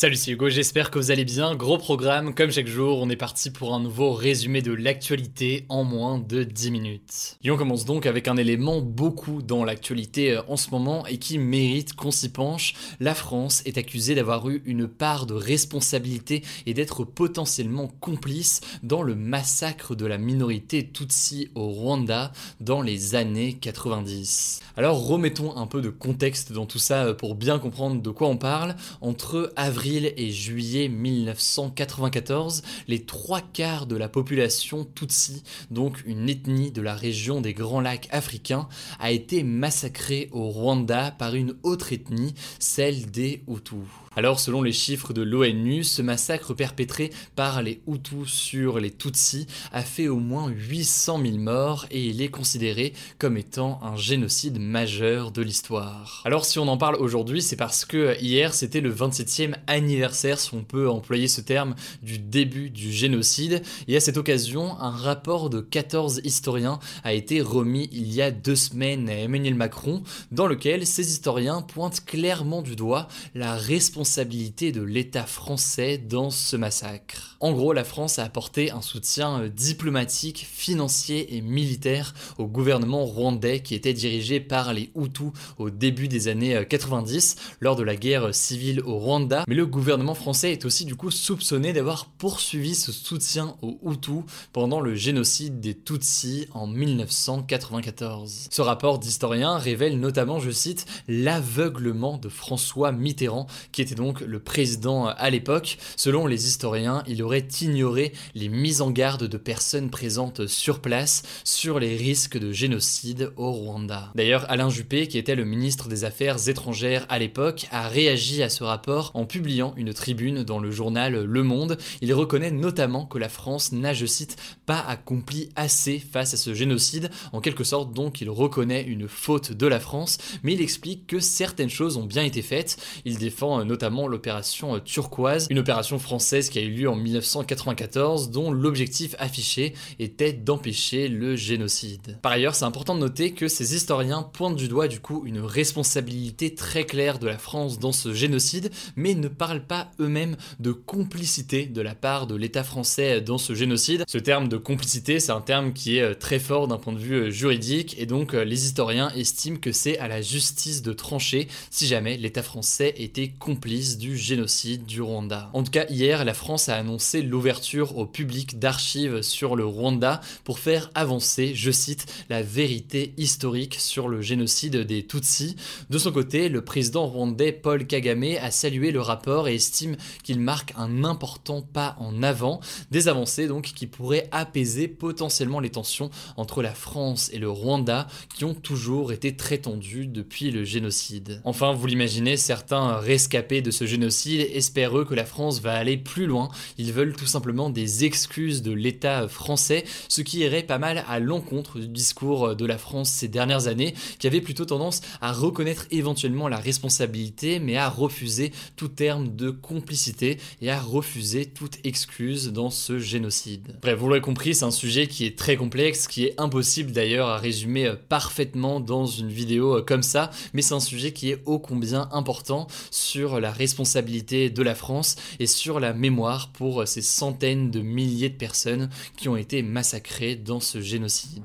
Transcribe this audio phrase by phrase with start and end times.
[0.00, 1.56] Salut, c'est Hugo, j'espère que vous allez bien.
[1.56, 5.82] Gros programme, comme chaque jour, on est parti pour un nouveau résumé de l'actualité en
[5.82, 7.36] moins de 10 minutes.
[7.42, 11.18] Et on commence donc avec un élément beaucoup dans l'actualité euh, en ce moment et
[11.18, 12.74] qui mérite qu'on s'y penche.
[13.00, 19.02] La France est accusée d'avoir eu une part de responsabilité et d'être potentiellement complice dans
[19.02, 24.60] le massacre de la minorité Tutsi au Rwanda dans les années 90.
[24.76, 28.28] Alors remettons un peu de contexte dans tout ça euh, pour bien comprendre de quoi
[28.28, 28.76] on parle.
[29.00, 36.70] Entre avril et juillet 1994, les trois quarts de la population Tutsi, donc une ethnie
[36.70, 38.68] de la région des Grands Lacs africains,
[39.00, 43.78] a été massacrée au Rwanda par une autre ethnie, celle des Hutus.
[44.18, 49.46] Alors, selon les chiffres de l'ONU, ce massacre perpétré par les Hutus sur les Tutsis
[49.70, 54.58] a fait au moins 800 000 morts et il est considéré comme étant un génocide
[54.58, 56.22] majeur de l'histoire.
[56.24, 60.52] Alors, si on en parle aujourd'hui, c'est parce que hier c'était le 27e anniversaire, si
[60.52, 63.62] on peut employer ce terme, du début du génocide.
[63.86, 68.32] Et à cette occasion, un rapport de 14 historiens a été remis il y a
[68.32, 70.02] deux semaines à Emmanuel Macron,
[70.32, 76.56] dans lequel ces historiens pointent clairement du doigt la responsabilité de l'État français dans ce
[76.56, 77.36] massacre.
[77.40, 83.04] En gros, la France a apporté un soutien euh, diplomatique, financier et militaire au gouvernement
[83.04, 87.82] rwandais qui était dirigé par les Hutus au début des années 90 euh, lors de
[87.82, 89.44] la guerre civile au Rwanda.
[89.46, 94.24] Mais le gouvernement français est aussi du coup soupçonné d'avoir poursuivi ce soutien aux Hutus
[94.52, 98.48] pendant le génocide des Tutsis en 1994.
[98.50, 104.38] Ce rapport d'historien révèle notamment, je cite, l'aveuglement de François Mitterrand qui était donc le
[104.40, 105.78] président à l'époque.
[105.96, 111.22] Selon les historiens, il aurait ignoré les mises en garde de personnes présentes sur place
[111.44, 114.12] sur les risques de génocide au Rwanda.
[114.14, 118.48] D'ailleurs, Alain Juppé, qui était le ministre des Affaires étrangères à l'époque, a réagi à
[118.48, 121.78] ce rapport en publiant une tribune dans le journal Le Monde.
[122.00, 126.54] Il reconnaît notamment que la France n'a, je cite, pas accompli assez face à ce
[126.54, 127.10] génocide.
[127.32, 131.20] En quelque sorte, donc, il reconnaît une faute de la France, mais il explique que
[131.20, 132.76] certaines choses ont bien été faites.
[133.04, 133.77] Il défend notamment
[134.08, 139.74] l'opération euh, Turquoise, une opération française qui a eu lieu en 1994 dont l'objectif affiché
[139.98, 142.18] était d'empêcher le génocide.
[142.22, 145.40] Par ailleurs, c'est important de noter que ces historiens pointent du doigt du coup une
[145.40, 150.72] responsabilité très claire de la France dans ce génocide, mais ne parlent pas eux-mêmes de
[150.72, 154.04] complicité de la part de l'État français dans ce génocide.
[154.06, 156.98] Ce terme de complicité, c'est un terme qui est euh, très fort d'un point de
[156.98, 161.48] vue euh, juridique, et donc les historiens estiment que c'est à la justice de trancher
[161.70, 165.50] si jamais l'État français était complice du génocide du Rwanda.
[165.52, 170.22] En tout cas, hier, la France a annoncé l'ouverture au public d'archives sur le Rwanda
[170.44, 175.54] pour faire avancer, je cite, la vérité historique sur le génocide des Tutsis.
[175.90, 180.40] De son côté, le président rwandais Paul Kagame a salué le rapport et estime qu'il
[180.40, 186.08] marque un important pas en avant, des avancées donc qui pourraient apaiser potentiellement les tensions
[186.38, 191.42] entre la France et le Rwanda qui ont toujours été très tendues depuis le génocide.
[191.44, 195.96] Enfin, vous l'imaginez, certains rescapés de ce génocide espèrent eux que la France va aller
[195.96, 196.48] plus loin.
[196.78, 201.18] Ils veulent tout simplement des excuses de l'État français, ce qui irait pas mal à
[201.18, 205.86] l'encontre du discours de la France ces dernières années, qui avait plutôt tendance à reconnaître
[205.90, 212.52] éventuellement la responsabilité, mais à refuser tout terme de complicité et à refuser toute excuse
[212.52, 213.76] dans ce génocide.
[213.82, 217.28] Bref, vous l'aurez compris, c'est un sujet qui est très complexe, qui est impossible d'ailleurs
[217.28, 221.58] à résumer parfaitement dans une vidéo comme ça, mais c'est un sujet qui est ô
[221.58, 227.70] combien important sur la responsabilité de la France et sur la mémoire pour ces centaines
[227.70, 231.44] de milliers de personnes qui ont été massacrées dans ce génocide.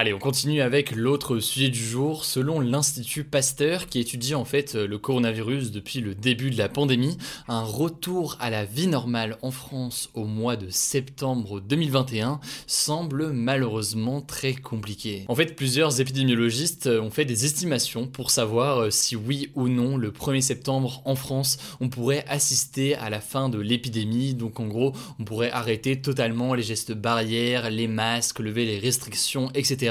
[0.00, 2.24] Allez, on continue avec l'autre sujet du jour.
[2.24, 7.18] Selon l'Institut Pasteur, qui étudie en fait le coronavirus depuis le début de la pandémie,
[7.48, 14.22] un retour à la vie normale en France au mois de septembre 2021 semble malheureusement
[14.22, 15.26] très compliqué.
[15.28, 19.98] En fait, plusieurs épidémiologistes ont fait des estimations pour savoir euh, si oui ou non
[19.98, 24.32] le 1er septembre en France on pourrait assister à la fin de l'épidémie.
[24.32, 29.50] Donc en gros, on pourrait arrêter totalement les gestes barrières, les masques, lever les restrictions,
[29.52, 29.89] etc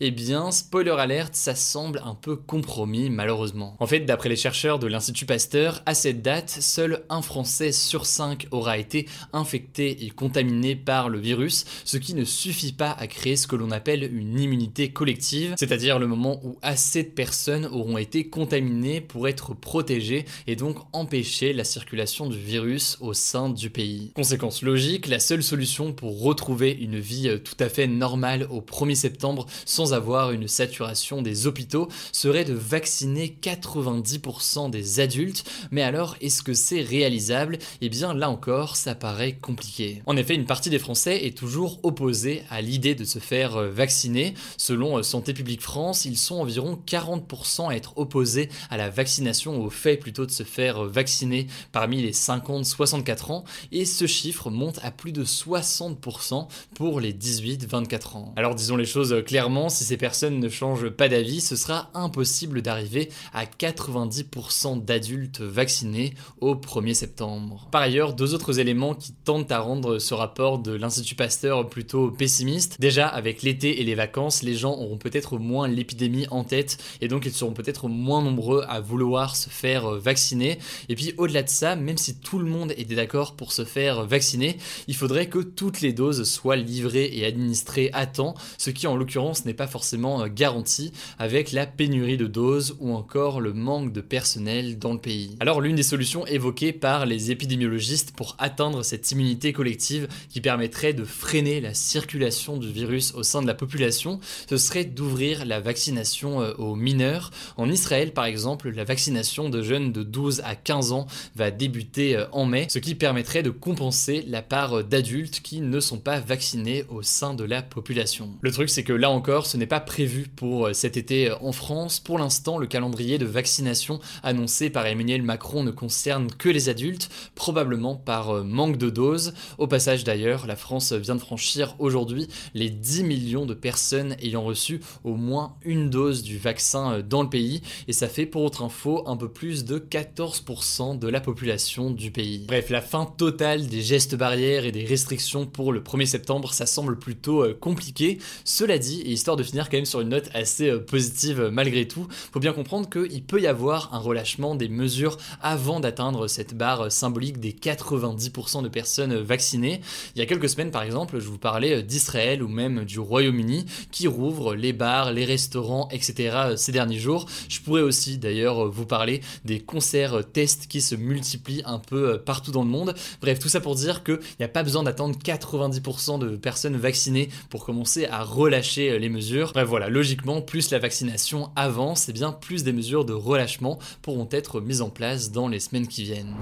[0.00, 3.76] eh bien, spoiler alerte, ça semble un peu compromis malheureusement.
[3.78, 8.06] En fait, d'après les chercheurs de l'Institut Pasteur, à cette date, seul un Français sur
[8.06, 13.06] cinq aura été infecté et contaminé par le virus, ce qui ne suffit pas à
[13.06, 17.66] créer ce que l'on appelle une immunité collective, c'est-à-dire le moment où assez de personnes
[17.66, 23.48] auront été contaminées pour être protégées et donc empêcher la circulation du virus au sein
[23.50, 24.12] du pays.
[24.14, 28.94] Conséquence logique, la seule solution pour retrouver une vie tout à fait normale au 1er
[28.94, 29.27] septembre
[29.64, 35.44] sans avoir une saturation des hôpitaux serait de vacciner 90% des adultes.
[35.70, 37.58] Mais alors, est-ce que c'est réalisable?
[37.80, 40.02] Eh bien, là encore, ça paraît compliqué.
[40.06, 43.70] En effet, une partie des Français est toujours opposée à l'idée de se faire euh,
[43.70, 44.34] vacciner.
[44.56, 49.62] Selon euh, Santé publique France, ils sont environ 40% à être opposés à la vaccination,
[49.62, 54.50] au fait plutôt de se faire euh, vacciner parmi les 50-64 ans, et ce chiffre
[54.50, 58.32] monte à plus de 60% pour les 18-24 ans.
[58.36, 62.62] Alors disons les choses clairement, si ces personnes ne changent pas d'avis, ce sera impossible
[62.62, 67.68] d'arriver à 90% d'adultes vaccinés au 1er septembre.
[67.70, 72.10] Par ailleurs, deux autres éléments qui tentent à rendre ce rapport de l'Institut Pasteur plutôt
[72.10, 72.76] pessimiste.
[72.80, 77.08] Déjà, avec l'été et les vacances, les gens auront peut-être moins l'épidémie en tête et
[77.08, 80.58] donc ils seront peut-être moins nombreux à vouloir se faire vacciner.
[80.88, 84.04] Et puis au-delà de ça, même si tout le monde était d'accord pour se faire
[84.04, 88.86] vacciner, il faudrait que toutes les doses soient livrées et administrées à temps, ce qui
[88.86, 89.07] en l'occurrence
[89.44, 94.00] n'est pas forcément euh, garantie avec la pénurie de doses ou encore le manque de
[94.00, 95.36] personnel dans le pays.
[95.40, 100.92] Alors l'une des solutions évoquées par les épidémiologistes pour atteindre cette immunité collective qui permettrait
[100.92, 105.60] de freiner la circulation du virus au sein de la population, ce serait d'ouvrir la
[105.60, 107.30] vaccination euh, aux mineurs.
[107.56, 112.16] En Israël par exemple, la vaccination de jeunes de 12 à 15 ans va débuter
[112.16, 116.20] euh, en mai, ce qui permettrait de compenser la part d'adultes qui ne sont pas
[116.20, 118.30] vaccinés au sein de la population.
[118.40, 121.36] Le truc c'est que là encore, ce n'est pas prévu pour euh, cet été euh,
[121.40, 122.00] en France.
[122.00, 127.08] Pour l'instant, le calendrier de vaccination annoncé par Emmanuel Macron ne concerne que les adultes,
[127.34, 129.34] probablement par euh, manque de doses.
[129.56, 134.42] Au passage d'ailleurs, la France vient de franchir aujourd'hui les 10 millions de personnes ayant
[134.42, 138.62] reçu au moins une dose du vaccin dans le pays, et ça fait pour autre
[138.62, 142.44] info un peu plus de 14% de la population du pays.
[142.48, 146.66] Bref, la fin totale des gestes barrières et des restrictions pour le 1er septembre, ça
[146.66, 148.18] semble plutôt compliqué.
[148.44, 151.50] Cela dit, et histoire de finir quand même sur une note assez euh, positive euh,
[151.50, 156.28] malgré tout, faut bien comprendre qu'il peut y avoir un relâchement des mesures avant d'atteindre
[156.28, 159.80] cette barre euh, symbolique des 90% de personnes vaccinées.
[160.14, 163.66] Il y a quelques semaines par exemple, je vous parlais d'Israël ou même du Royaume-Uni
[163.90, 166.54] qui rouvre les bars, les restaurants, etc.
[166.56, 167.26] ces derniers jours.
[167.48, 172.52] Je pourrais aussi d'ailleurs vous parler des concerts tests qui se multiplient un peu partout
[172.52, 172.94] dans le monde.
[173.20, 177.28] Bref, tout ça pour dire qu'il n'y a pas besoin d'attendre 90% de personnes vaccinées
[177.50, 179.52] pour commencer à relâcher euh, les mesures.
[179.52, 184.28] Bref voilà, logiquement, plus la vaccination avance, et bien plus des mesures de relâchement pourront
[184.30, 186.34] être mises en place dans les semaines qui viennent.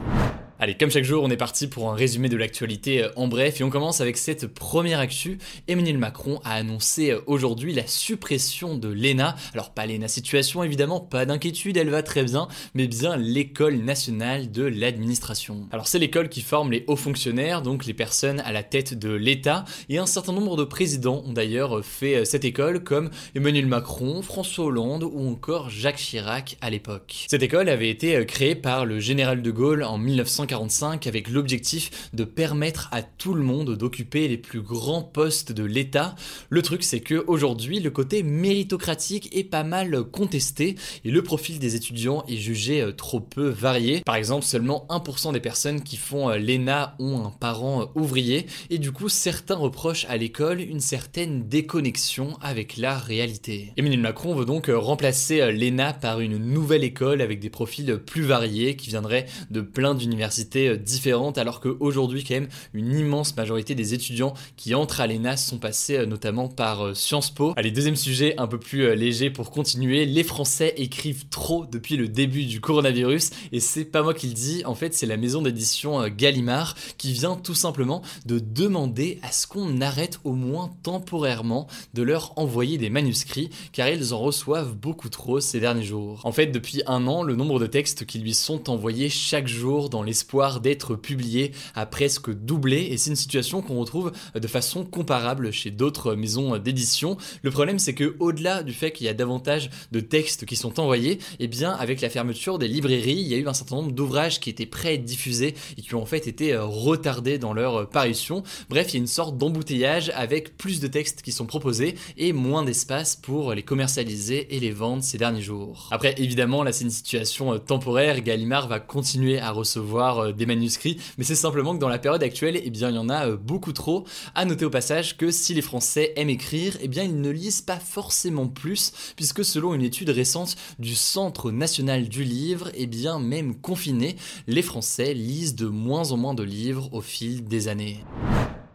[0.58, 3.60] Allez, comme chaque jour, on est parti pour un résumé de l'actualité euh, en bref
[3.60, 5.36] et on commence avec cette première actu.
[5.68, 9.36] Emmanuel Macron a annoncé euh, aujourd'hui la suppression de l'ENA.
[9.52, 14.50] Alors pas l'ENA situation évidemment, pas d'inquiétude, elle va très bien, mais bien l'école nationale
[14.50, 15.68] de l'administration.
[15.72, 19.12] Alors c'est l'école qui forme les hauts fonctionnaires, donc les personnes à la tête de
[19.12, 23.66] l'État, et un certain nombre de présidents ont d'ailleurs fait euh, cette école comme Emmanuel
[23.66, 27.26] Macron, François Hollande ou encore Jacques Chirac à l'époque.
[27.28, 29.98] Cette école avait été créée par le général de Gaulle en
[30.46, 35.64] 1940 avec l'objectif de permettre à tout le monde d'occuper les plus grands postes de
[35.64, 36.14] l'État.
[36.48, 41.58] Le truc c'est que aujourd'hui le côté méritocratique est pas mal contesté et le profil
[41.58, 44.00] des étudiants est jugé euh, trop peu varié.
[44.04, 48.46] Par exemple, seulement 1% des personnes qui font euh, l'ENA ont un parent euh, ouvrier
[48.70, 53.72] et du coup certains reprochent à l'école une certaine déconnexion avec la réalité.
[53.76, 58.76] Emmanuel Macron veut donc remplacer l'ENA par une nouvelle école avec des profils plus variés
[58.76, 63.94] qui viendraient de plein d'universités universités différentes, alors qu'aujourd'hui, quand même, une immense majorité des
[63.94, 67.54] étudiants qui entrent à l'ENA sont passés notamment par Sciences Po.
[67.56, 70.04] Allez, deuxième sujet un peu plus léger pour continuer.
[70.04, 74.34] Les Français écrivent trop depuis le début du coronavirus, et c'est pas moi qui le
[74.34, 79.32] dis, en fait, c'est la maison d'édition Gallimard qui vient tout simplement de demander à
[79.32, 84.74] ce qu'on arrête au moins temporairement de leur envoyer des manuscrits, car ils en reçoivent
[84.74, 86.20] beaucoup trop ces derniers jours.
[86.24, 89.88] En fait, depuis un an, le nombre de textes qui lui sont envoyés chaque jour
[89.88, 90.25] dans l'espoir
[90.60, 95.70] d'être publiés a presque doublé, et c'est une situation qu'on retrouve de façon comparable chez
[95.70, 97.16] d'autres maisons d'édition.
[97.42, 100.78] Le problème, c'est que au-delà du fait qu'il y a davantage de textes qui sont
[100.80, 103.76] envoyés, et eh bien, avec la fermeture des librairies, il y a eu un certain
[103.76, 107.38] nombre d'ouvrages qui étaient prêts à être diffusés et qui ont en fait été retardés
[107.38, 108.42] dans leur parution.
[108.68, 112.32] Bref, il y a une sorte d'embouteillage avec plus de textes qui sont proposés et
[112.32, 115.88] moins d'espace pour les commercialiser et les vendre ces derniers jours.
[115.90, 120.46] Après, évidemment, là c'est une situation euh, temporaire, Gallimard va continuer à recevoir euh, des
[120.46, 123.28] manuscrits, mais c'est simplement que dans la période actuelle, eh bien il y en a
[123.28, 124.04] euh, beaucoup trop.
[124.34, 127.62] À noter au passage que si les Français aiment écrire, eh bien ils ne lisent
[127.62, 133.18] pas forcément plus, puisque selon une étude récente du Centre national du livre, eh bien
[133.18, 138.04] même confinés, les Français lisent de moins en moins de livres au fil des années.